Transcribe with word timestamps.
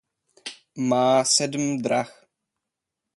Má 0.89 1.21
sedm 1.35 1.77
drah. 1.83 2.11